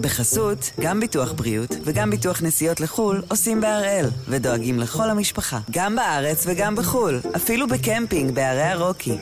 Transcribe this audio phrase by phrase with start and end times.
[0.00, 6.44] בחסות, גם ביטוח בריאות וגם ביטוח נסיעות לחו"ל עושים בהראל, ודואגים לכל המשפחה, גם בארץ
[6.46, 9.18] וגם בחו"ל, אפילו בקמפינג בערי הרוקי.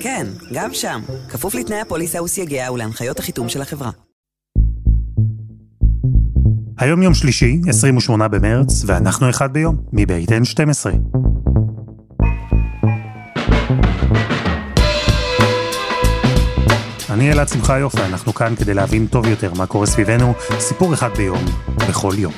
[0.00, 3.90] כן, גם שם, כפוף לתנאי הפוליסה וסייגיה ולהנחיות החיתום של החברה.
[6.78, 10.86] היום יום שלישי, 28 במרץ, ואנחנו אחד ביום, מבית N12.
[17.18, 21.44] אני אלעד שמחיוף, ואנחנו כאן כדי להבין טוב יותר מה קורה סביבנו, סיפור אחד ביום,
[21.88, 22.32] בכל יום.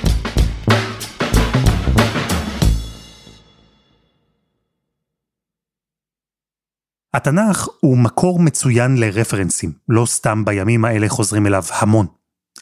[7.13, 12.05] התנ"ך הוא מקור מצוין לרפרנסים, לא סתם בימים האלה חוזרים אליו המון.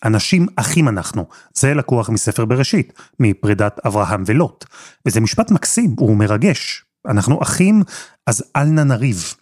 [0.04, 4.66] אנשים אחים אנחנו, זה לקוח מספר בראשית, מפרידת אברהם ולוט.
[5.06, 6.86] וזה משפט מקסים, הוא מרגש.
[7.08, 7.84] אנחנו אחים,
[8.28, 9.34] אז אל נא נריב.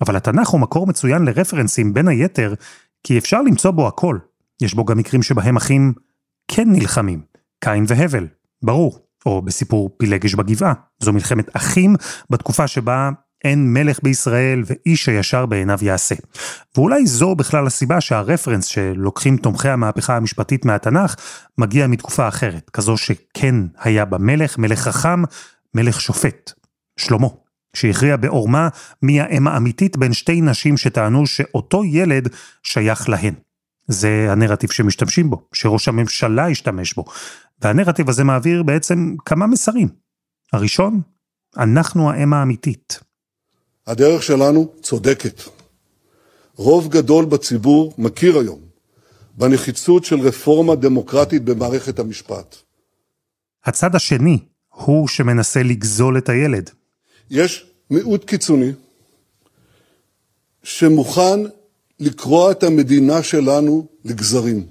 [0.00, 2.54] אבל התנ"ך הוא מקור מצוין לרפרנסים בין היתר,
[3.04, 4.18] כי אפשר למצוא בו הכל.
[4.62, 5.92] יש בו גם מקרים שבהם אחים
[6.48, 7.20] כן נלחמים,
[7.60, 8.26] קין והבל,
[8.62, 9.04] ברור.
[9.26, 11.96] או בסיפור פילגש בגבעה, זו מלחמת אחים
[12.30, 13.10] בתקופה שבה
[13.44, 16.14] אין מלך בישראל ואיש הישר בעיניו יעשה.
[16.76, 21.16] ואולי זו בכלל הסיבה שהרפרנס שלוקחים תומכי המהפכה המשפטית מהתנ"ך
[21.58, 25.22] מגיע מתקופה אחרת, כזו שכן היה בה מלך, מלך חכם,
[25.74, 26.52] מלך שופט,
[26.96, 27.28] שלמה.
[27.74, 28.68] שהכריע בעורמה
[29.02, 32.28] מי האם האמיתית בין שתי נשים שטענו שאותו ילד
[32.62, 33.34] שייך להן.
[33.88, 37.04] זה הנרטיב שמשתמשים בו, שראש הממשלה השתמש בו.
[37.62, 39.88] והנרטיב הזה מעביר בעצם כמה מסרים.
[40.52, 41.00] הראשון,
[41.56, 43.00] אנחנו האם האמיתית.
[43.86, 45.42] הדרך שלנו צודקת.
[46.56, 48.60] רוב גדול בציבור מכיר היום
[49.36, 52.56] בנחיצות של רפורמה דמוקרטית במערכת המשפט.
[53.64, 56.70] הצד השני הוא שמנסה לגזול את הילד,
[57.30, 58.72] יש מיעוט קיצוני
[60.62, 61.40] שמוכן
[62.00, 64.66] לקרוע את המדינה שלנו לגזרים.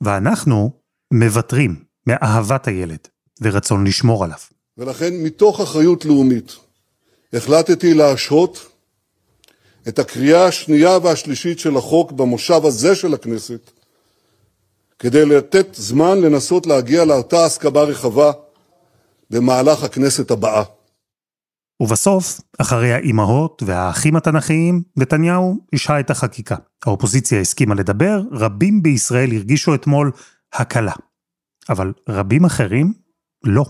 [0.00, 0.70] ואנחנו
[1.10, 3.08] מוותרים מאהבת הילד
[3.40, 4.38] ורצון לשמור עליו.
[4.78, 6.56] ולכן מתוך אחריות לאומית
[7.32, 8.66] החלטתי להשהות
[9.88, 13.70] את הקריאה השנייה והשלישית של החוק במושב הזה של הכנסת,
[14.98, 18.32] כדי לתת זמן לנסות להגיע לאותה הסכמה רחבה
[19.30, 20.75] במהלך הכנסת הבאה.
[21.80, 26.56] ובסוף, אחרי האימהות והאחים התנ"כיים, נתניהו השהה את החקיקה.
[26.86, 30.10] האופוזיציה הסכימה לדבר, רבים בישראל הרגישו אתמול
[30.54, 30.92] הקלה.
[31.68, 32.92] אבל רבים אחרים,
[33.44, 33.64] לא.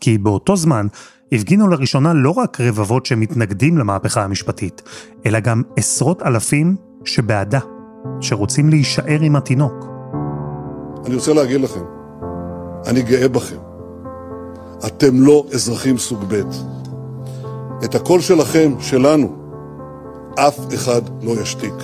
[0.00, 0.86] כי באותו זמן
[1.32, 4.82] הפגינו לראשונה לא רק רבבות שמתנגדים למהפכה המשפטית,
[5.26, 7.60] אלא גם עשרות אלפים שבעדה,
[8.20, 9.86] שרוצים להישאר עם התינוק.
[11.06, 11.84] אני רוצה להגיד לכם,
[12.86, 13.58] אני גאה בכם.
[14.86, 16.77] אתם לא אזרחים סוג ב'.
[17.84, 19.28] את הקול שלכם, שלנו,
[20.34, 21.74] אף אחד לא ישתיק.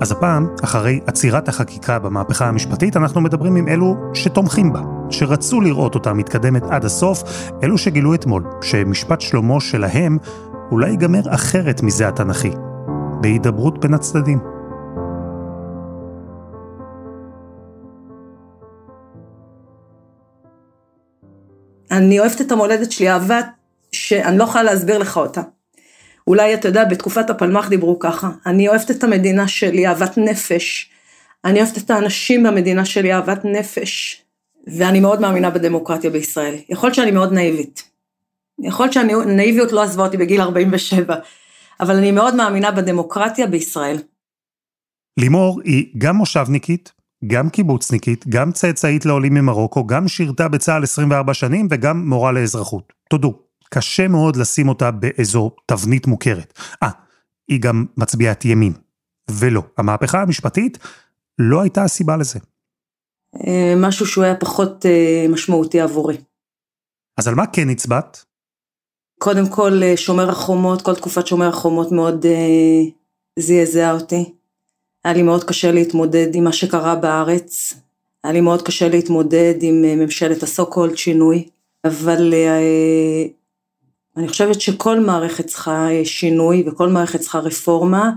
[0.00, 4.80] אז הפעם, אחרי עצירת החקיקה במהפכה המשפטית, אנחנו מדברים עם אלו שתומכים בה,
[5.10, 7.22] שרצו לראות אותה מתקדמת עד הסוף,
[7.62, 10.18] אלו שגילו אתמול שמשפט שלמה שלהם
[10.70, 12.50] אולי ייגמר אחרת מזה התנ"כי,
[13.20, 14.38] בהידברות בין הצדדים.
[21.90, 23.40] אני אוהבת את המולדת שלי, אהבה
[23.92, 25.42] שאני לא יכולה להסביר לך אותה.
[26.26, 30.90] אולי אתה יודע, בתקופת הפלמ"ח דיברו ככה, אני אוהבת את המדינה שלי, אהבת נפש.
[31.44, 34.22] אני אוהבת את האנשים במדינה שלי, אהבת נפש.
[34.66, 36.54] ואני מאוד מאמינה בדמוקרטיה בישראל.
[36.68, 37.90] יכול להיות שאני מאוד נאיבית.
[38.62, 41.14] יכול להיות שהנאיביות לא עזבה אותי בגיל 47,
[41.80, 43.96] אבל אני מאוד מאמינה בדמוקרטיה בישראל.
[45.18, 46.92] לימור היא גם מושבניקית,
[47.26, 52.92] גם קיבוצניקית, גם צאצאית לעולים ממרוקו, גם שירתה בצה"ל 24 שנים וגם מורה לאזרחות.
[53.10, 53.38] תודו,
[53.70, 56.58] קשה מאוד לשים אותה באיזו תבנית מוכרת.
[56.82, 56.90] אה,
[57.48, 58.72] היא גם מצביעת ימין.
[59.30, 60.78] ולא, המהפכה המשפטית
[61.38, 62.38] לא הייתה הסיבה לזה.
[63.46, 66.16] אה, משהו שהוא היה פחות אה, משמעותי עבורי.
[67.18, 68.24] אז על מה כן הצבעת?
[69.18, 72.26] קודם כל, אה, שומר החומות, כל תקופת שומר החומות מאוד
[73.38, 74.34] זעזע אותי.
[75.04, 77.74] היה לי מאוד קשה להתמודד עם מה שקרה בארץ,
[78.24, 81.48] היה לי מאוד קשה להתמודד עם אה, ממשלת הסו קולד שינוי,
[81.84, 83.26] אבל אה,
[84.16, 88.10] אני חושבת שכל מערכת צריכה אה, שינוי וכל מערכת צריכה רפורמה.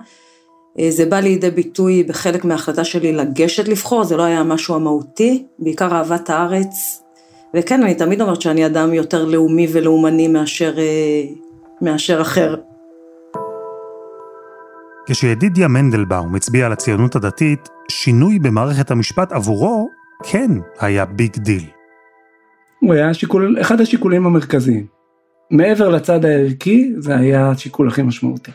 [0.90, 5.96] זה בא לידי ביטוי בחלק מההחלטה שלי לגשת לבחור, זה לא היה משהו המהותי, בעיקר
[5.96, 7.04] אהבת הארץ.
[7.54, 10.76] וכן, אני תמיד אומרת שאני אדם יותר לאומי ולאומני מאשר,
[11.82, 12.56] מאשר אחר.
[15.10, 19.90] כשידידיה מנדלבאום הצביע על הציונות הדתית, שינוי במערכת המשפט עבורו
[20.24, 21.64] כן היה big deal.
[22.80, 24.86] הוא היה שיקול, אחד השיקולים המרכזיים.
[25.52, 28.52] מעבר לצד הערכי, זה היה השיקול הכי משמעותי.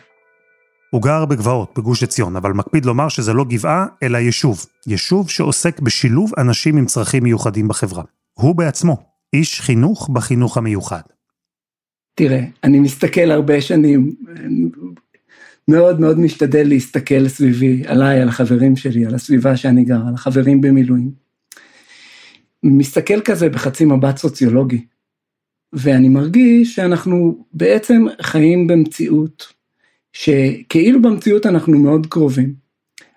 [0.90, 4.66] הוא גר בגבעות, בגוש עציון, אבל מקפיד לומר שזה לא גבעה, אלא יישוב.
[4.86, 8.02] יישוב שעוסק בשילוב אנשים עם צרכים מיוחדים בחברה.
[8.34, 8.96] הוא בעצמו
[9.32, 11.00] איש חינוך בחינוך המיוחד.
[12.14, 14.14] תראה, אני מסתכל הרבה שנים,
[15.68, 20.60] מאוד מאוד משתדל להסתכל סביבי, עליי, על החברים שלי, על הסביבה שאני גר, על החברים
[20.60, 21.10] במילואים.
[22.62, 24.84] מסתכל כזה בחצי מבט סוציולוגי,
[25.72, 29.52] ואני מרגיש שאנחנו בעצם חיים במציאות,
[30.12, 32.54] שכאילו במציאות אנחנו מאוד קרובים,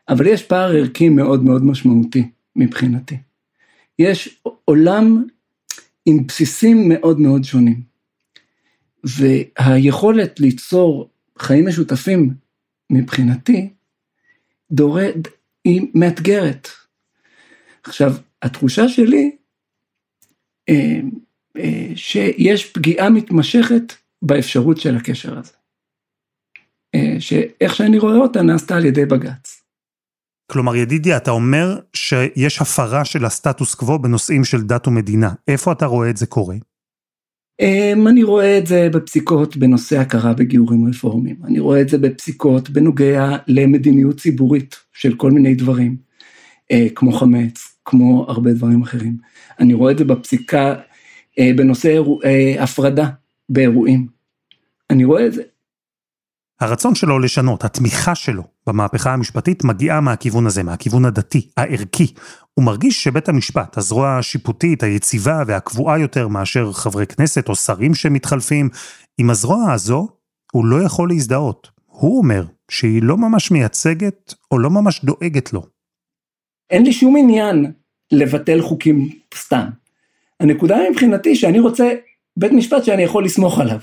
[0.10, 2.24] אבל יש פער ערכי מאוד מאוד משמעותי
[2.56, 3.18] מבחינתי.
[4.00, 5.26] יש עולם
[6.06, 7.82] עם בסיסים מאוד מאוד שונים.
[9.04, 11.11] והיכולת ליצור
[11.42, 12.34] חיים משותפים
[12.90, 13.70] מבחינתי,
[14.72, 15.28] דורד,
[15.66, 16.68] היא מאתגרת.
[17.84, 19.36] עכשיו, התחושה שלי,
[20.70, 21.00] אה,
[21.58, 25.52] אה, שיש פגיעה מתמשכת באפשרות של הקשר הזה.
[26.96, 29.62] אה, שאיך שאני רואה אותה נעשתה על ידי בג"ץ.
[30.52, 35.34] כלומר, ידידיה, אתה אומר שיש הפרה של הסטטוס קוו בנושאים של דת ומדינה.
[35.48, 36.56] איפה אתה רואה את זה קורה?
[37.62, 42.70] אמ, אני רואה את זה בפסיקות בנושא הכרה בגיורים רפורמיים, אני רואה את זה בפסיקות
[42.70, 45.98] בנוגע למדיניות ציבורית של כל מיני דברים,
[46.72, 49.18] אה, כמו חמץ, כמו הרבה דברים אחרים.
[49.60, 50.76] אני רואה את זה בפסיקה
[51.40, 53.10] אה, בנושא אה, הפרדה
[53.50, 54.08] באירועים.
[54.90, 55.42] אני רואה את זה.
[56.62, 62.14] הרצון שלו לשנות, התמיכה שלו במהפכה המשפטית מגיעה מהכיוון הזה, מהכיוון הדתי, הערכי.
[62.54, 68.70] הוא מרגיש שבית המשפט, הזרוע השיפוטית, היציבה והקבועה יותר מאשר חברי כנסת או שרים שמתחלפים,
[69.18, 70.08] עם הזרוע הזו
[70.52, 71.70] הוא לא יכול להזדהות.
[71.86, 75.64] הוא אומר שהיא לא ממש מייצגת או לא ממש דואגת לו.
[76.70, 77.72] אין לי שום עניין
[78.12, 79.66] לבטל חוקים סתם.
[80.40, 81.94] הנקודה מבחינתי שאני רוצה
[82.38, 83.80] בית משפט שאני יכול לסמוך עליו.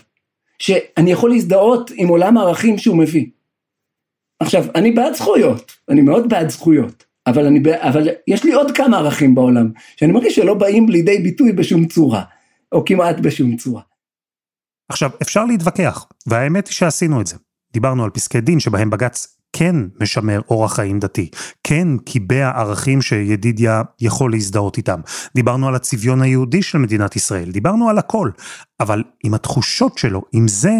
[0.63, 3.27] שאני יכול להזדהות עם עולם הערכים שהוא מביא.
[4.41, 8.99] עכשיו, אני בעד זכויות, אני מאוד בעד זכויות, אבל, אני, אבל יש לי עוד כמה
[8.99, 12.23] ערכים בעולם, שאני מרגיש שלא באים לידי ביטוי בשום צורה,
[12.73, 13.83] או כמעט בשום צורה.
[14.89, 17.37] עכשיו, אפשר להתווכח, והאמת היא שעשינו את זה.
[17.73, 21.31] דיברנו על פסקי דין שבהם בג"ץ כן משמר אורח חיים דתי,
[21.65, 25.01] כן קיבע ערכים שידידיה יכול להזדהות איתם.
[25.35, 28.31] דיברנו על הצביון היהודי של מדינת ישראל, דיברנו על הכל,
[28.81, 30.73] אבל עם התחושות שלו, עם זה,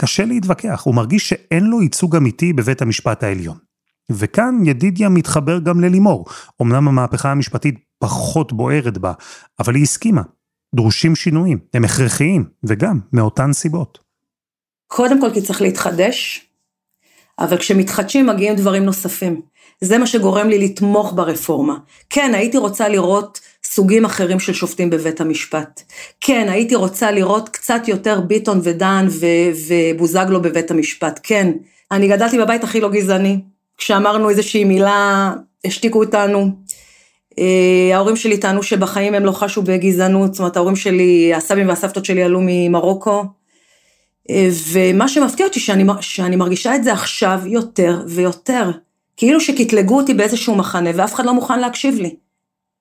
[0.00, 3.56] קשה להתווכח, הוא מרגיש שאין לו ייצוג אמיתי בבית המשפט העליון.
[4.10, 6.26] וכאן ידידיה מתחבר גם ללימור,
[6.62, 9.12] אמנם המהפכה המשפטית פחות בוערת בה,
[9.60, 10.22] אבל היא הסכימה.
[10.74, 13.98] דרושים שינויים, הם הכרחיים, וגם מאותן סיבות.
[14.86, 16.48] קודם כל כי צריך להתחדש,
[17.38, 19.40] אבל כשמתחדשים מגיעים דברים נוספים.
[19.80, 21.76] זה מה שגורם לי לתמוך ברפורמה.
[22.10, 25.82] כן, הייתי רוצה לראות סוגים אחרים של שופטים בבית המשפט.
[26.20, 29.06] כן, הייתי רוצה לראות קצת יותר ביטון ודן
[29.68, 31.20] ובוזגלו בבית המשפט.
[31.22, 31.52] כן,
[31.90, 33.40] אני גדלתי בבית הכי לא גזעני.
[33.78, 35.32] כשאמרנו איזושהי מילה,
[35.64, 36.50] השתיקו אותנו.
[37.30, 42.04] Uh, ההורים שלי טענו שבחיים הם לא חשו בגזענות, זאת אומרת ההורים שלי, הסבים והסבתות
[42.04, 43.24] שלי עלו ממרוקו,
[44.72, 48.70] ומה שמפתיע אותי שאני, שאני מרגישה את זה עכשיו יותר ויותר.
[49.16, 52.16] כאילו שקטלגו אותי באיזשהו מחנה ואף אחד לא מוכן להקשיב לי.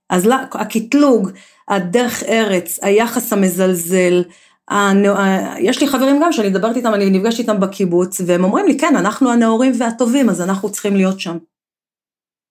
[0.09, 1.31] אז לא, הקטלוג,
[1.67, 4.23] הדרך ארץ, היחס המזלזל,
[4.67, 5.13] הנא...
[5.59, 8.95] יש לי חברים גם שאני מדברת איתם, אני נפגשת איתם בקיבוץ, והם אומרים לי, כן,
[8.95, 11.37] אנחנו הנאורים והטובים, אז אנחנו צריכים להיות שם.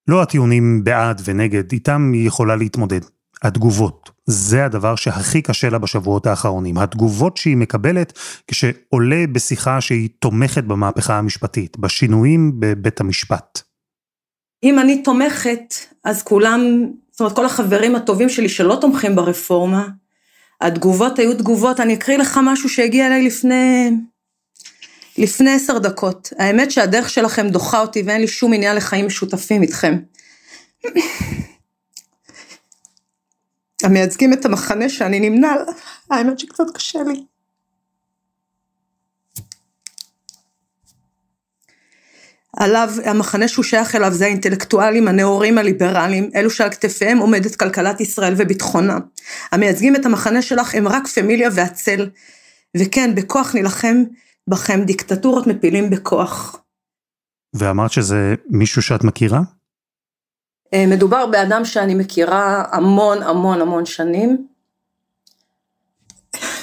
[0.08, 3.00] לא הטיעונים בעד ונגד, איתם היא יכולה להתמודד.
[3.42, 4.10] התגובות.
[4.26, 6.78] זה הדבר שהכי קשה לה בשבועות האחרונים.
[6.78, 13.62] התגובות שהיא מקבלת כשעולה בשיחה שהיא תומכת במהפכה המשפטית, בשינויים בבית המשפט.
[14.62, 16.60] אם אני תומכת, אז כולם,
[17.10, 19.88] זאת אומרת, כל החברים הטובים שלי שלא תומכים ברפורמה,
[20.60, 23.90] התגובות היו תגובות, אני אקריא לך משהו שהגיע אליי לפני,
[25.18, 26.32] לפני עשר דקות.
[26.38, 29.98] האמת שהדרך שלכם דוחה אותי ואין לי שום עניין לחיים משותפים איתכם.
[33.84, 35.54] המייצגים את המחנה שאני נמנה
[36.10, 37.24] האמת שקצת קשה לי.
[42.56, 48.34] עליו, המחנה שהוא שייך אליו זה האינטלקטואלים הנאורים הליברליים, אלו שעל כתפיהם עומדת כלכלת ישראל
[48.36, 48.98] וביטחונה.
[49.52, 52.10] המייצגים את המחנה שלך הם רק פמיליה והצל.
[52.76, 53.96] וכן, בכוח נילחם
[54.48, 56.56] בכם, דיקטטורות מפילים בכוח.
[57.54, 59.40] ואמרת שזה מישהו שאת מכירה?
[60.74, 64.46] אה, מדובר באדם שאני מכירה המון המון המון שנים.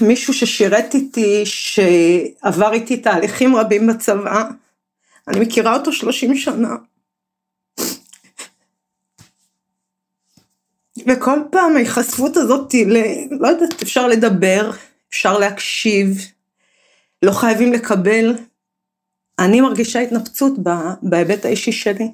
[0.02, 4.44] מישהו ששירת איתי, שעבר איתי תהליכים רבים בצבא.
[5.28, 6.76] אני מכירה אותו 30 שנה.
[11.08, 12.98] וכל פעם ההיחשפות הזאת, ל...
[13.40, 14.72] לא יודעת, אפשר לדבר,
[15.10, 16.18] אפשר להקשיב,
[17.24, 18.36] לא חייבים לקבל,
[19.40, 20.54] אני מרגישה התנפצות
[21.02, 22.12] בהיבט האישי שלי.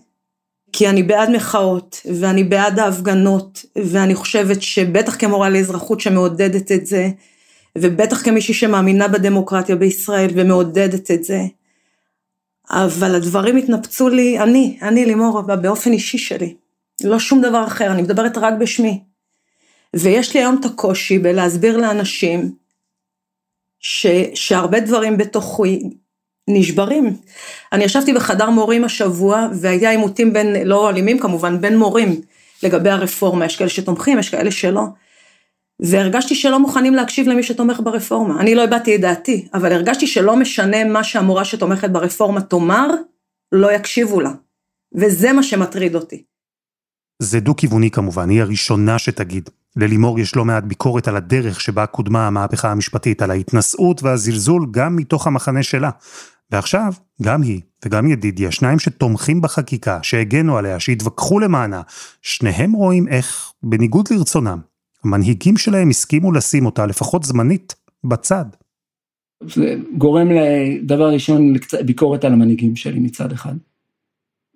[0.73, 7.09] כי אני בעד מחאות, ואני בעד ההפגנות, ואני חושבת שבטח כמורה לאזרחות שמעודדת את זה,
[7.77, 11.41] ובטח כמישהי שמאמינה בדמוקרטיה בישראל ומעודדת את זה,
[12.69, 16.55] אבל הדברים התנפצו לי, אני, אני לימור, באופן אישי שלי,
[17.03, 19.03] לא שום דבר אחר, אני מדברת רק בשמי.
[19.95, 22.51] ויש לי היום את הקושי בלהסביר לאנשים
[23.79, 25.79] ש, שהרבה דברים בתוכי
[26.49, 27.17] נשברים.
[27.71, 32.21] אני ישבתי בחדר מורים השבוע והיה עימותים בין, לא אלימים כמובן, בין מורים
[32.63, 34.83] לגבי הרפורמה, יש כאלה שתומכים, יש כאלה שלא.
[35.79, 38.41] והרגשתי שלא מוכנים להקשיב למי שתומך ברפורמה.
[38.41, 42.89] אני לא הבעתי את דעתי, אבל הרגשתי שלא משנה מה שהמורה שתומכת ברפורמה תאמר,
[43.51, 44.31] לא יקשיבו לה.
[44.95, 46.23] וזה מה שמטריד אותי.
[47.21, 49.49] זה דו-כיווני כמובן, היא הראשונה שתגיד.
[49.75, 54.95] ללימור יש לא מעט ביקורת על הדרך שבה קודמה המהפכה המשפטית, על ההתנשאות והזלזול גם
[54.95, 55.89] מתוך המחנה שלה.
[56.51, 61.81] ועכשיו, גם היא וגם ידידיה, שניים שתומכים בחקיקה, שהגנו עליה, שהתווכחו למענה,
[62.21, 64.59] שניהם רואים איך, בניגוד לרצונם,
[65.03, 68.45] המנהיגים שלהם הסכימו לשים אותה, לפחות זמנית, בצד.
[69.47, 71.53] זה גורם לדבר ראשון
[71.85, 73.53] ביקורת על המנהיגים שלי מצד אחד,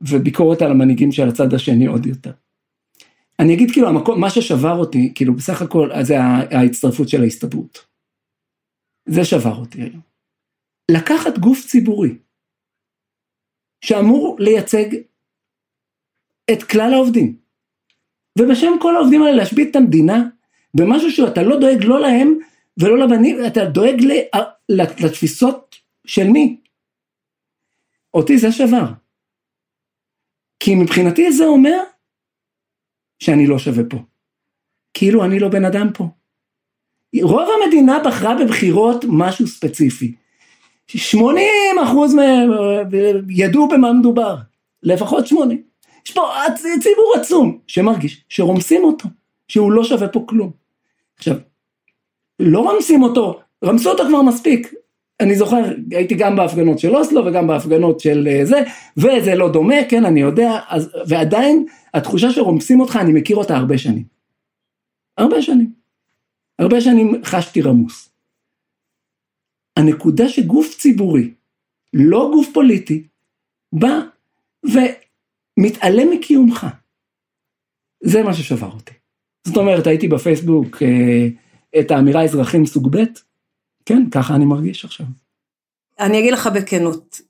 [0.01, 2.31] וביקורת על המנהיגים של הצד השני עוד יותר.
[3.39, 6.19] אני אגיד כאילו, המקום, מה ששבר אותי, כאילו בסך הכל, זה
[6.51, 7.85] ההצטרפות של ההסתדרות.
[9.05, 10.01] זה שבר אותי היום.
[10.91, 12.17] לקחת גוף ציבורי,
[13.81, 14.85] שאמור לייצג
[16.51, 17.37] את כלל העובדים,
[18.39, 20.23] ובשם כל העובדים האלה להשבית את המדינה,
[20.73, 22.39] במשהו שאתה לא דואג לא להם
[22.77, 24.03] ולא לבנים, אתה דואג
[24.99, 25.75] לתפיסות
[26.05, 26.57] של מי?
[28.13, 28.85] אותי זה שבר.
[30.59, 31.83] כי מבחינתי זה אומר
[33.19, 33.97] שאני לא שווה פה.
[34.93, 36.07] כאילו אני לא בן אדם פה.
[37.21, 40.15] רוב המדינה בחרה בבחירות משהו ספציפי.
[40.87, 41.45] 80
[41.83, 42.49] אחוז מהם
[43.29, 44.35] ידעו במה מדובר,
[44.83, 45.61] לפחות 80.
[46.05, 46.21] יש פה
[46.57, 49.09] ציבור עצום שמרגיש שרומסים אותו,
[49.47, 50.51] שהוא לא שווה פה כלום.
[51.17, 51.35] עכשיו,
[52.39, 54.73] לא רמסים אותו, רמסו אותו כבר מספיק.
[55.19, 58.61] אני זוכר, הייתי גם בהפגנות של אוסלו וגם בהפגנות של אה, זה,
[58.97, 61.65] וזה לא דומה, כן, אני יודע, אז, ועדיין
[61.97, 64.03] התחושה שרומסים אותך, אני מכיר אותה הרבה שנים.
[65.17, 65.73] הרבה שנים.
[66.59, 68.09] הרבה שנים חשתי רמוס.
[69.77, 71.33] הנקודה שגוף ציבורי,
[71.93, 73.07] לא גוף פוליטי,
[73.73, 73.99] בא
[74.63, 76.67] ומתעלם מקיומך.
[78.03, 78.93] זה מה ששבר אותי.
[79.47, 81.27] זאת אומרת, הייתי בפייסבוק אה,
[81.79, 83.03] את האמירה אזרחים סוג ב',
[83.85, 85.05] כן, ככה אני מרגיש עכשיו.
[85.99, 87.21] אני אגיד לך בכנות,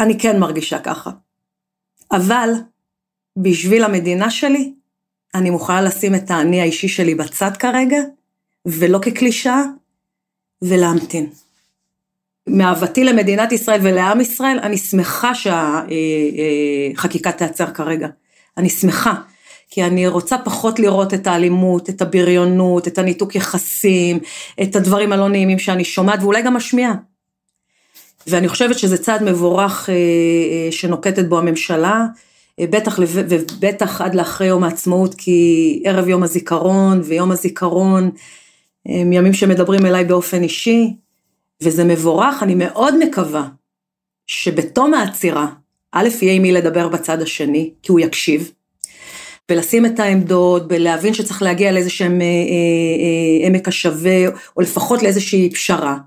[0.00, 1.10] אני כן מרגישה ככה.
[2.12, 2.48] אבל
[3.36, 4.72] בשביל המדינה שלי,
[5.34, 7.98] אני מוכנה לשים את האני האישי שלי בצד כרגע,
[8.66, 9.62] ולא כקלישאה,
[10.62, 11.30] ולהמתין.
[12.48, 18.08] מאהבתי למדינת ישראל ולעם ישראל, אני שמחה שהחקיקה תיעצר כרגע.
[18.56, 19.14] אני שמחה.
[19.70, 24.18] כי אני רוצה פחות לראות את האלימות, את הבריונות, את הניתוק יחסים,
[24.62, 26.94] את הדברים הלא נעימים שאני שומעת ואולי גם משמיעה.
[28.26, 32.06] ואני חושבת שזה צעד מבורך אה, אה, שנוקטת בו הממשלה,
[32.60, 38.10] בטח ובטח עד לאחרי יום העצמאות, כי ערב יום הזיכרון ויום הזיכרון
[38.86, 40.94] הם ימים שמדברים אליי באופן אישי,
[41.62, 43.48] וזה מבורך, אני מאוד מקווה
[44.26, 45.46] שבתום העצירה,
[45.92, 48.50] א', יהיה עם מי לדבר בצד השני, כי הוא יקשיב,
[49.50, 52.32] ולשים את העמדות, ולהבין שצריך להגיע לאיזשהם אה, אה,
[53.42, 55.98] אה, עמק השווה, או לפחות לאיזושהי פשרה.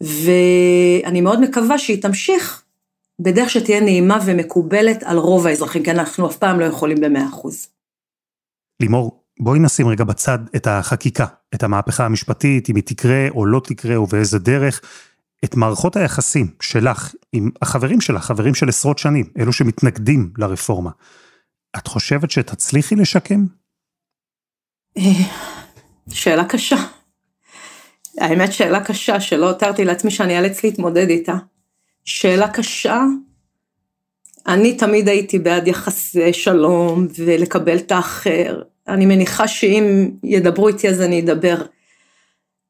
[0.00, 2.62] ואני מאוד מקווה שהיא תמשיך
[3.22, 7.68] בדרך שתהיה נעימה ומקובלת על רוב האזרחים, כי אנחנו אף פעם לא יכולים במאה אחוז.
[8.80, 13.60] לימור, בואי נשים רגע בצד את החקיקה, את המהפכה המשפטית, אם היא תקרה או לא
[13.64, 14.80] תקרה ובאיזה דרך,
[15.44, 20.90] את מערכות היחסים שלך עם החברים שלך, חברים של עשרות שנים, אלו שמתנגדים לרפורמה.
[21.76, 23.44] את חושבת שתצליחי לשקם?
[26.10, 26.76] שאלה קשה.
[28.18, 31.34] האמת שאלה קשה שלא הותרתי לעצמי שאני אאלץ להתמודד איתה.
[32.04, 33.02] שאלה קשה,
[34.46, 38.62] אני תמיד הייתי בעד יחסי שלום ולקבל את האחר.
[38.88, 41.56] אני מניחה שאם ידברו איתי אז אני אדבר.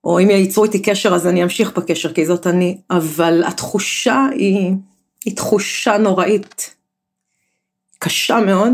[0.04, 4.72] או אם ייצרו איתי קשר אז אני אמשיך בקשר כי זאת אני, אבל התחושה היא,
[5.24, 6.74] היא תחושה נוראית.
[7.98, 8.72] קשה מאוד.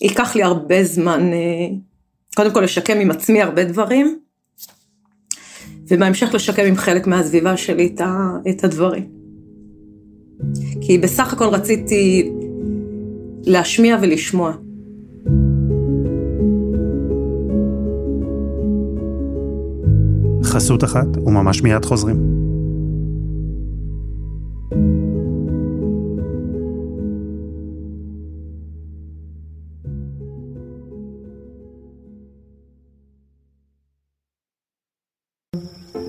[0.00, 1.68] ייקח לי הרבה זמן, אה,
[2.36, 4.18] קודם כל לשקם עם עצמי הרבה דברים,
[5.88, 7.94] ובהמשך לשקם עם חלק מהסביבה שלי
[8.50, 9.21] את הדברים.
[10.80, 12.32] כי בסך הכל רציתי
[13.46, 14.52] להשמיע ולשמוע.
[20.44, 22.41] חסות אחת, וממש מיד חוזרים.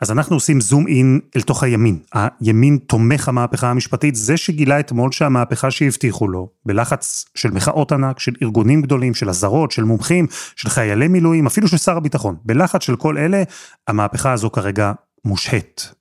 [0.00, 2.02] אז אנחנו עושים זום אין אל תוך הימין.
[2.40, 8.32] הימין תומך המהפכה המשפטית, זה שגילה אתמול שהמהפכה שהבטיחו לו, בלחץ של מחאות ענק, של
[8.42, 10.26] ארגונים גדולים, של אזהרות, של מומחים,
[10.56, 12.36] של חיילי מילואים, אפילו של שר הביטחון.
[12.44, 13.42] בלחץ של כל אלה,
[13.88, 14.92] המהפכה הזו כרגע
[15.24, 15.94] מושהית.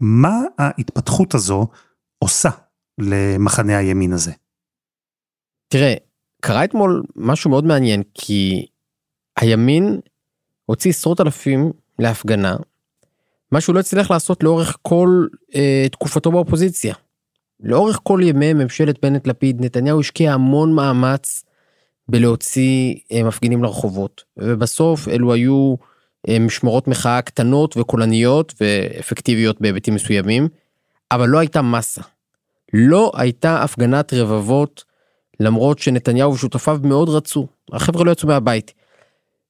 [0.00, 1.66] מה ההתפתחות הזו
[2.18, 2.50] עושה
[2.98, 4.32] למחנה הימין הזה?
[5.68, 5.94] תראה,
[6.42, 8.66] קרה אתמול משהו מאוד מעניין, כי
[9.38, 10.00] הימין
[10.66, 12.56] הוציא עשרות אלפים להפגנה,
[13.54, 16.94] מה שהוא לא הצליח לעשות לאורך כל אה, תקופתו באופוזיציה.
[17.60, 21.44] לאורך כל ימי ממשלת בנט לפיד נתניהו השקיע המון מאמץ
[22.08, 25.74] בלהוציא אה, מפגינים לרחובות ובסוף אלו היו
[26.28, 30.48] אה, משמרות מחאה קטנות וקולניות ואפקטיביות בהיבטים מסוימים
[31.12, 32.02] אבל לא הייתה מסה.
[32.72, 34.84] לא הייתה הפגנת רבבות
[35.40, 38.74] למרות שנתניהו ושותפיו מאוד רצו החבר'ה לא יצאו מהבית.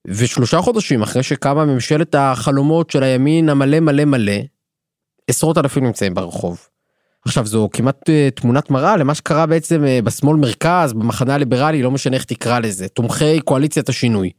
[0.07, 4.33] ושלושה חודשים אחרי שקמה ממשלת החלומות של הימין המלא מלא מלא,
[5.31, 6.69] עשרות אלפים נמצאים ברחוב.
[7.27, 11.91] עכשיו זו כמעט uh, תמונת מראה למה שקרה בעצם uh, בשמאל מרכז, במחנה הליברלי, לא
[11.91, 14.31] משנה איך תקרא לזה, תומכי קואליציית השינוי.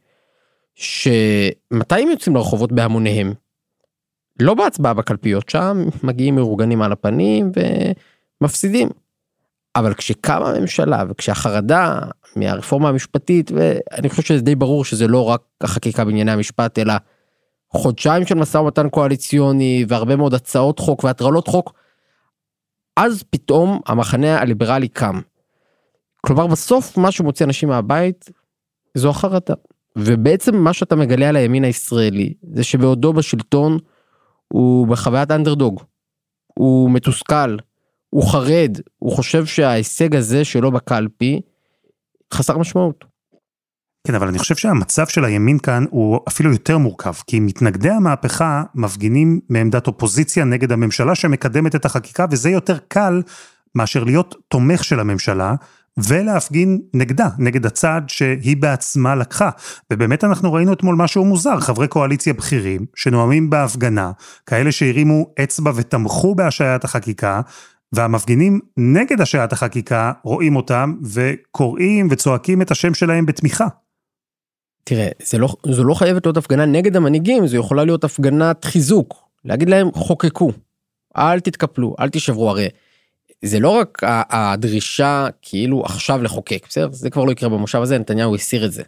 [0.74, 3.32] שמתי הם יוצאים לרחובות בהמוניהם?
[4.40, 7.50] לא בהצבעה בקלפיות, שם מגיעים מאורגנים על הפנים
[8.40, 8.88] ומפסידים.
[9.76, 11.98] אבל כשקמה הממשלה וכשהחרדה
[12.36, 16.94] מהרפורמה המשפטית ואני חושב שזה די ברור שזה לא רק החקיקה בענייני המשפט אלא
[17.72, 21.72] חודשיים של משא ומתן קואליציוני והרבה מאוד הצעות חוק והטרלות חוק.
[22.96, 25.20] אז פתאום המחנה הליברלי קם.
[26.26, 28.30] כלומר בסוף מה שמוציא אנשים מהבית
[28.94, 29.54] זו החרדה.
[29.96, 33.78] ובעצם מה שאתה מגלה על הימין הישראלי זה שבעודו בשלטון
[34.48, 35.82] הוא בחוויית אנדרדוג.
[36.46, 37.56] הוא מתוסכל,
[38.10, 41.40] הוא חרד, הוא חושב שההישג הזה שלו בקלפי
[42.34, 43.04] חסר משמעות.
[44.06, 48.62] כן, אבל אני חושב שהמצב של הימין כאן הוא אפילו יותר מורכב, כי מתנגדי המהפכה
[48.74, 53.22] מפגינים מעמדת אופוזיציה נגד הממשלה שמקדמת את החקיקה, וזה יותר קל
[53.74, 55.54] מאשר להיות תומך של הממשלה,
[56.08, 59.50] ולהפגין נגדה, נגד הצעד שהיא בעצמה לקחה.
[59.92, 64.10] ובאמת אנחנו ראינו אתמול משהו מוזר, חברי קואליציה בכירים שנואמים בהפגנה,
[64.46, 67.40] כאלה שהרימו אצבע ותמכו בהשעיית החקיקה,
[67.92, 73.66] והמפגינים נגד השעיית החקיקה רואים אותם וקוראים וצועקים את השם שלהם בתמיכה.
[74.84, 79.14] תראה, זה לא, זו לא חייבת להיות הפגנה נגד המנהיגים, זו יכולה להיות הפגנת חיזוק.
[79.44, 80.52] להגיד להם חוקקו,
[81.16, 82.68] אל תתקפלו, אל תישברו, הרי
[83.44, 83.98] זה לא רק
[84.30, 86.88] הדרישה כאילו עכשיו לחוקק, בסדר?
[86.92, 88.82] זה כבר לא יקרה במושב הזה, נתניהו הסיר את זה.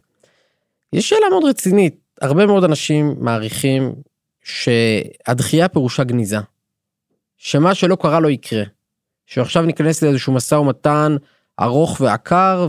[0.92, 3.94] יש שאלה מאוד רצינית, הרבה מאוד אנשים מעריכים
[4.42, 6.38] שהדחייה פירושה גניזה.
[7.36, 8.62] שמה שלא קרה לא יקרה.
[9.28, 11.16] שעכשיו ניכנס לאיזשהו משא ומתן
[11.60, 12.68] ארוך ועקר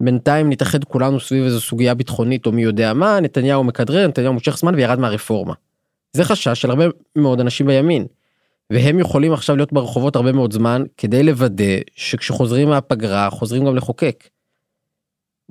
[0.00, 4.56] ובינתיים נתאחד כולנו סביב איזו סוגיה ביטחונית או מי יודע מה נתניהו מכדרר נתניהו מושך
[4.56, 5.54] זמן וירד מהרפורמה.
[6.12, 6.84] זה חשש של הרבה
[7.16, 8.06] מאוד אנשים בימין.
[8.70, 14.28] והם יכולים עכשיו להיות ברחובות הרבה מאוד זמן כדי לוודא שכשחוזרים מהפגרה חוזרים גם לחוקק.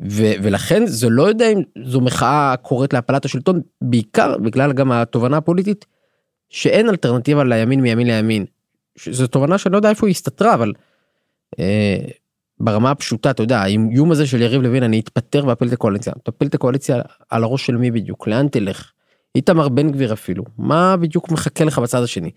[0.10, 5.38] ו- ולכן זה לא יודע אם זו מחאה קוראת להפלת השלטון בעיקר בגלל גם התובנה
[5.38, 5.86] הפוליטית
[6.50, 8.46] שאין אלטרנטיבה לימין מימין לימין.
[9.12, 10.74] זו תובנה שאני לא יודע איפה היא הסתתרה אבל
[11.60, 11.98] אה,
[12.60, 16.48] ברמה הפשוטה אתה יודע האיום הזה של יריב לוין אני אתפטר ואפיל את הקואליציה תפיל
[16.48, 18.92] את הקואליציה על הראש של מי בדיוק לאן תלך.
[19.36, 22.32] איתמר בן גביר אפילו מה בדיוק מחכה לך בצד השני.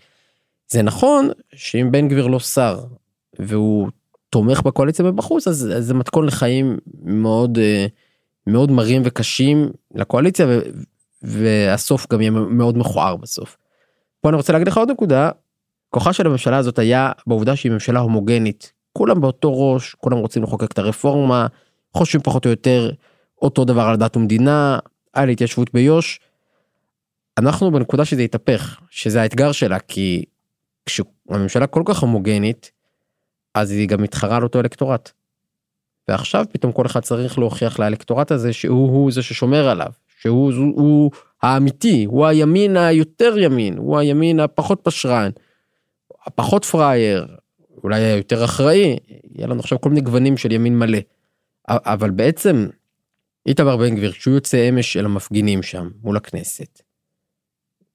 [0.68, 2.84] זה נכון שאם בן גביר לא שר
[3.38, 3.88] והוא
[4.30, 7.86] תומך בקואליציה מבחוץ אז, אז זה מתכון לחיים מאוד אה,
[8.46, 10.60] מאוד מרים וקשים לקואליציה ו,
[11.22, 13.56] והסוף גם יהיה מאוד מכוער בסוף.
[14.20, 15.30] פה אני רוצה להגיד לך עוד נקודה
[15.94, 20.72] כוחה של הממשלה הזאת היה בעובדה שהיא ממשלה הומוגנית כולם באותו ראש כולם רוצים לחוקק
[20.72, 21.46] את הרפורמה
[21.94, 22.90] חושבים פחות או יותר
[23.42, 24.78] אותו דבר על דת ומדינה
[25.12, 26.20] על התיישבות ביו"ש.
[27.38, 30.24] אנחנו בנקודה שזה יתהפך שזה האתגר שלה כי
[30.86, 32.70] כשהממשלה כל כך הומוגנית
[33.54, 35.10] אז היא גם מתחרה על אותו אלקטורט.
[36.08, 40.80] ועכשיו פתאום כל אחד צריך להוכיח לאלקטורט הזה שהוא הוא זה ששומר עליו שהוא הוא,
[40.80, 41.10] הוא
[41.42, 45.30] האמיתי הוא הימין היותר ימין הוא הימין הפחות פשרן
[46.26, 47.36] הפחות פראייר,
[47.84, 48.98] אולי היותר אחראי,
[49.34, 50.98] יהיה לנו עכשיו כל מיני גוונים של ימין מלא.
[51.68, 52.68] אבל בעצם
[53.46, 56.82] איתמר בן גביר כשהוא יוצא אמש אל המפגינים שם מול הכנסת.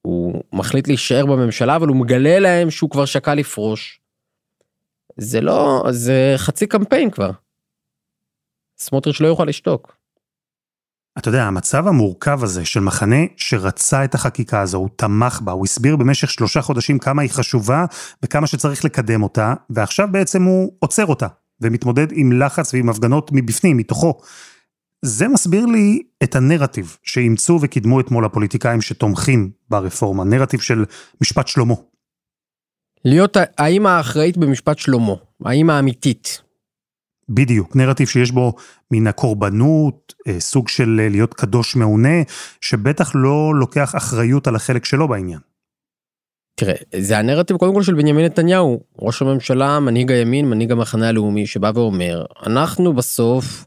[0.02, 4.00] הוא מחליט להישאר בממשלה אבל הוא מגלה להם שהוא כבר שקל לפרוש.
[5.16, 7.30] זה לא זה חצי קמפיין כבר.
[8.78, 9.97] סמוטריץ' לא יוכל לשתוק.
[11.18, 15.64] אתה יודע, המצב המורכב הזה של מחנה שרצה את החקיקה הזו, הוא תמך בה, הוא
[15.64, 17.84] הסביר במשך שלושה חודשים כמה היא חשובה
[18.22, 21.26] וכמה שצריך לקדם אותה, ועכשיו בעצם הוא עוצר אותה,
[21.60, 24.20] ומתמודד עם לחץ ועם הפגנות מבפנים, מתוכו.
[25.04, 30.84] זה מסביר לי את הנרטיב שאימצו וקידמו אתמול הפוליטיקאים שתומכים ברפורמה, נרטיב של
[31.20, 31.74] משפט שלמה.
[33.04, 36.47] להיות האימא האחראית במשפט שלמה, האימא האמיתית.
[37.28, 38.52] בדיוק, נרטיב שיש בו
[38.90, 42.22] מן הקורבנות, אה, סוג של אה, להיות קדוש מעונה,
[42.60, 45.38] שבטח לא לוקח אחריות על החלק שלו בעניין.
[46.54, 51.46] תראה, זה הנרטיב קודם כל של בנימין נתניהו, ראש הממשלה, מנהיג הימין, מנהיג המחנה הלאומי,
[51.46, 53.64] שבא ואומר, אנחנו בסוף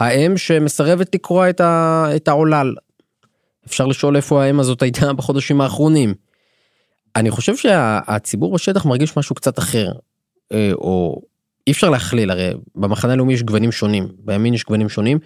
[0.00, 2.06] האם שמסרבת לקרוע את, ה...
[2.16, 2.74] את העולל.
[3.66, 6.14] אפשר לשאול איפה האם הזאת הייתה בחודשים האחרונים.
[7.16, 9.92] אני חושב שהציבור בשטח מרגיש משהו קצת אחר,
[10.52, 11.22] אה, או
[11.66, 15.18] אי אפשר להכליל, הרי במחנה הלאומי יש גוונים שונים, בימין יש גוונים שונים,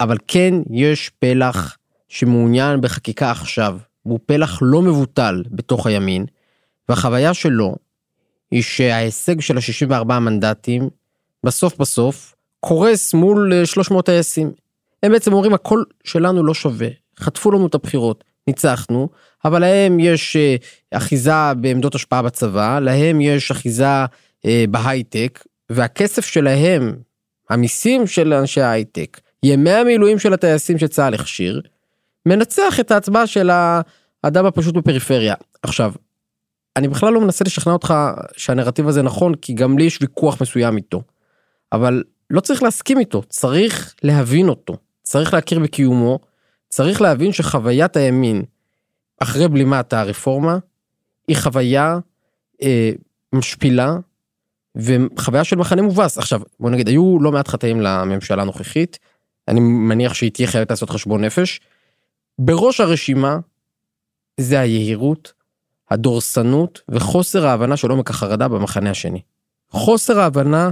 [0.00, 1.76] אבל כן יש פלח
[2.08, 6.24] שמעוניין בחקיקה עכשיו, והוא פלח לא מבוטל בתוך הימין,
[6.88, 7.76] והחוויה שלו
[8.50, 10.88] היא שההישג של ה-64 מנדטים,
[11.44, 14.52] בסוף בסוף, קורס מול 300 אה, טייסים.
[15.02, 19.08] הם בעצם אומרים הכל שלנו לא שווה, חטפו לנו את הבחירות, ניצחנו,
[19.44, 20.56] אבל להם יש אה,
[20.90, 24.04] אחיזה בעמדות השפעה בצבא, להם יש אחיזה
[24.46, 26.96] אה, בהייטק, והכסף שלהם,
[27.50, 31.60] המיסים של אנשי ההייטק, ימי המילואים של הטייסים שצה"ל הכשיר,
[32.26, 35.34] מנצח את ההצבעה של האדם הפשוט בפריפריה.
[35.62, 35.92] עכשיו,
[36.76, 37.94] אני בכלל לא מנסה לשכנע אותך
[38.36, 41.02] שהנרטיב הזה נכון, כי גם לי יש ויכוח מסוים איתו.
[41.72, 46.18] אבל לא צריך להסכים איתו, צריך להבין אותו, צריך להכיר בקיומו,
[46.68, 48.42] צריך להבין שחוויית הימין
[49.20, 50.58] אחרי בלימת הרפורמה
[51.28, 51.98] היא חוויה
[52.62, 52.90] אה,
[53.32, 53.96] משפילה
[54.76, 56.18] וחוויה של מחנה מובס.
[56.18, 58.98] עכשיו, בוא נגיד, היו לא מעט חטאים לממשלה הנוכחית,
[59.48, 61.60] אני מניח שהיא תהיה חייבת לעשות חשבון נפש.
[62.38, 63.38] בראש הרשימה
[64.40, 65.32] זה היהירות,
[65.90, 69.20] הדורסנות וחוסר ההבנה של עומק החרדה במחנה השני.
[69.70, 70.70] חוסר ההבנה,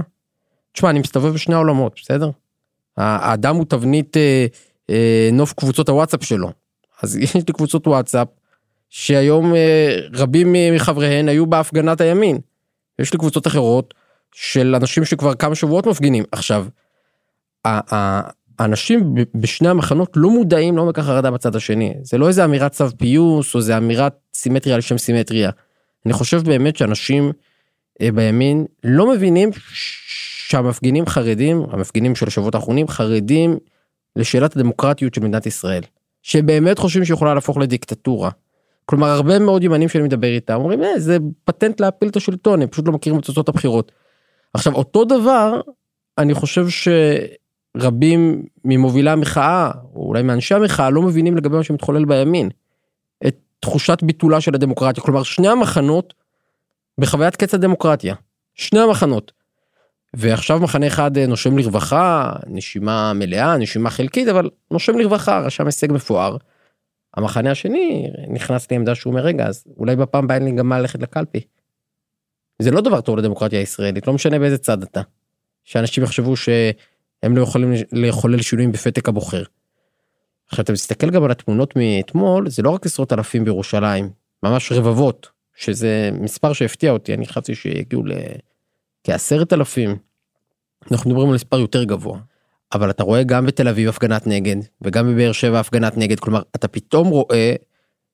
[0.71, 2.29] תשמע, אני מסתובב בשני העולמות, בסדר?
[2.97, 4.45] האדם הוא תבנית אה,
[4.89, 6.51] אה, נוף קבוצות הוואטסאפ שלו.
[7.01, 8.27] אז יש לי קבוצות וואטסאפ,
[8.89, 12.37] שהיום אה, רבים מחבריהן היו בהפגנת הימין.
[12.99, 13.93] יש לי קבוצות אחרות
[14.33, 16.23] של אנשים שכבר כמה שבועות מפגינים.
[16.31, 16.65] עכשיו,
[18.59, 21.93] האנשים בשני המחנות לא מודעים לעומק החרדה בצד השני.
[22.01, 25.49] זה לא איזה אמירת צו פיוס או איזה אמירת סימטריה לשם סימטריה.
[26.05, 27.31] אני חושב באמת שאנשים
[28.01, 29.49] אה, בימין לא מבינים
[30.47, 33.57] שהמפגינים חרדים, המפגינים של השבועות האחרונים, חרדים
[34.15, 35.83] לשאלת הדמוקרטיות של מדינת ישראל.
[36.23, 38.29] שבאמת חושבים שיכולה להפוך לדיקטטורה.
[38.85, 42.67] כלומר הרבה מאוד ימנים שאני מדבר איתם אומרים אה, זה פטנט להפיל את השלטון הם
[42.67, 43.91] פשוט לא מכירים את תוצאות הבחירות.
[44.53, 45.61] עכשיו אותו דבר
[46.17, 46.65] אני חושב
[47.75, 52.49] שרבים ממובילי המחאה או אולי מאנשי המחאה לא מבינים לגבי מה שמתחולל בימין.
[53.27, 56.13] את תחושת ביטולה של הדמוקרטיה כלומר שני המחנות
[56.97, 58.15] בחוויית קץ הדמוקרטיה
[58.55, 59.31] שני המחנות.
[60.13, 65.91] ועכשיו מחנה אחד אה, נושם לרווחה נשימה מלאה נשימה חלקית אבל נושם לרווחה רשם הישג
[65.91, 66.37] מפואר.
[67.13, 70.79] המחנה השני נכנס לעמדה שהוא אומר רגע אז אולי בפעם הבאה אין לי גם מה
[70.79, 71.39] ללכת לקלפי.
[72.59, 75.01] זה לא דבר טוב לדמוקרטיה הישראלית לא משנה באיזה צד אתה.
[75.63, 79.43] שאנשים יחשבו שהם לא יכולים לחולל שינויים בפתק הבוחר.
[80.47, 84.09] עכשיו אתה מסתכל גם על התמונות מאתמול זה לא רק עשרות אלפים בירושלים
[84.43, 88.03] ממש רבבות שזה מספר שהפתיע אותי אני חשבתי שיגיעו
[89.05, 89.97] לכעשרת אלפים.
[90.91, 92.19] אנחנו מדברים על מספר יותר גבוה
[92.73, 96.67] אבל אתה רואה גם בתל אביב הפגנת נגד וגם בבאר שבע הפגנת נגד כלומר אתה
[96.67, 97.55] פתאום רואה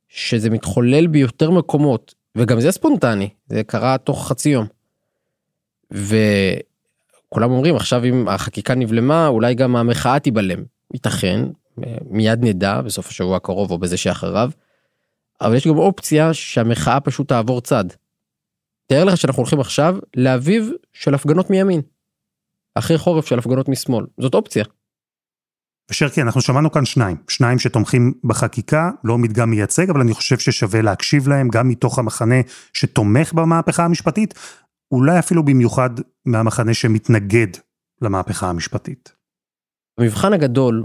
[0.10, 4.66] שזה מתחולל ביותר מקומות וגם זה ספונטני זה קרה תוך חצי יום.
[5.92, 11.46] וכולם אומרים עכשיו אם החקיקה נבלמה אולי גם המחאה תיבלם ייתכן
[12.10, 14.52] מיד נדע בסוף השבוע הקרוב או בזה שאחריו.
[15.42, 17.86] אבל יש גם אופציה שהמחאה פשוט תעבור צד.
[18.88, 21.82] תאר לך שאנחנו הולכים עכשיו לאביב של הפגנות מימין.
[22.76, 24.06] אחרי חורף של הפגנות משמאל.
[24.20, 24.64] זאת אופציה.
[25.92, 30.82] ושרקי, אנחנו שמענו כאן שניים, שניים שתומכים בחקיקה, לא מדגם מייצג, אבל אני חושב ששווה
[30.82, 32.36] להקשיב להם, גם מתוך המחנה
[32.74, 34.34] שתומך במהפכה המשפטית,
[34.92, 35.90] אולי אפילו במיוחד
[36.26, 37.48] מהמחנה שמתנגד
[38.02, 39.12] למהפכה המשפטית.
[39.98, 40.84] המבחן הגדול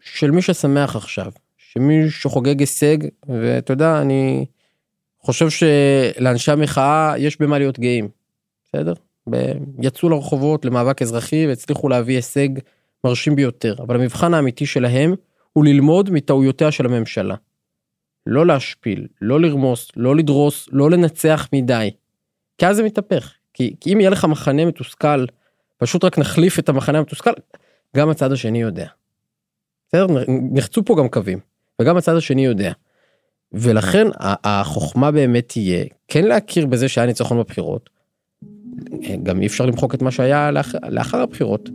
[0.00, 2.96] של מי ששמח עכשיו, שמי שחוגג הישג,
[3.28, 4.46] ואתה יודע, אני
[5.20, 8.08] חושב שלאנשי המחאה יש במה להיות גאים,
[8.64, 8.92] בסדר?
[9.82, 12.48] יצאו לרחובות למאבק אזרחי והצליחו להביא הישג
[13.04, 15.14] מרשים ביותר, אבל המבחן האמיתי שלהם
[15.52, 17.34] הוא ללמוד מטעויותיה של הממשלה.
[18.26, 21.90] לא להשפיל, לא לרמוס, לא לדרוס, לא לנצח מדי.
[22.58, 23.34] כי אז זה מתהפך.
[23.54, 25.24] כי, כי אם יהיה לך מחנה מתוסכל,
[25.76, 27.30] פשוט רק נחליף את המחנה המתוסכל,
[27.96, 28.86] גם הצד השני יודע.
[29.88, 30.06] בסדר?
[30.52, 31.38] נחצו פה גם קווים,
[31.80, 32.72] וגם הצד השני יודע.
[33.52, 37.90] ולכן החוכמה באמת תהיה כן להכיר בזה שהיה ניצחון בבחירות.
[39.22, 41.70] גם אי אפשר למחוק את מה שהיה לאחר, לאחר הבחירות.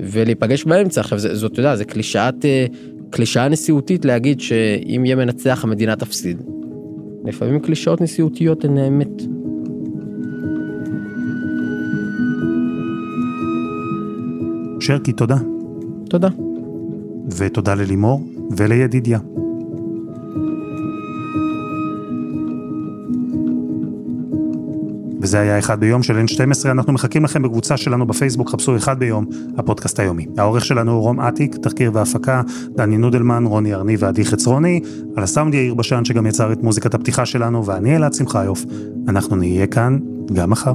[0.00, 2.66] ולהיפגש באמצע עכשיו זאת אתה יודע זה קלישאת אה,
[3.10, 6.42] קלישאה נשיאותית להגיד שאם יהיה מנצח המדינה תפסיד.
[7.24, 9.22] לפעמים קלישאות נשיאותיות הן האמת.
[14.80, 15.36] שרקי תודה.
[16.08, 16.28] תודה.
[17.38, 19.18] ותודה ללימור ולידידיה.
[25.24, 29.26] וזה היה אחד ביום של N12, אנחנו מחכים לכם בקבוצה שלנו בפייסבוק, חפשו אחד ביום,
[29.56, 30.26] הפודקאסט היומי.
[30.38, 32.42] העורך שלנו הוא רום אטיק, תחקיר והפקה,
[32.76, 34.80] דני נודלמן, רוני ארני ועדי חצרוני,
[35.16, 38.64] על הסאונד יאיר בשן שגם יצר את מוזיקת הפתיחה שלנו, ואני אלעד שמחיוף.
[39.08, 39.98] אנחנו נהיה כאן
[40.32, 40.74] גם מחר.